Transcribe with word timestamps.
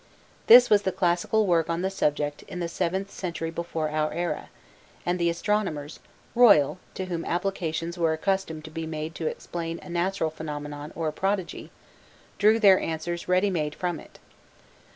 This 0.47 0.67
was 0.67 0.81
the 0.81 0.91
classical 0.91 1.45
work 1.45 1.69
on 1.69 1.83
the 1.83 1.91
subject 1.91 2.41
in 2.47 2.59
the 2.59 2.65
VIIth 2.67 3.09
century 3.11 3.51
before 3.51 3.89
our 3.91 4.11
era, 4.11 4.49
and 5.05 5.19
the 5.19 5.29
astronomers 5.29 5.99
royal, 6.33 6.79
to 6.95 7.05
whom 7.05 7.23
applications 7.23 7.99
were 7.99 8.11
accustomed 8.11 8.65
to 8.65 8.71
be 8.71 8.87
made 8.87 9.13
to 9.13 9.27
explain 9.27 9.79
a 9.83 9.89
natural 9.89 10.31
phenomenon 10.31 10.91
or 10.95 11.07
a 11.09 11.13
prodigy, 11.13 11.69
drew 12.39 12.57
their 12.59 12.79
answers 12.79 13.27
ready 13.27 13.51
made 13.51 13.75
from 13.75 13.99
it. 13.99 14.17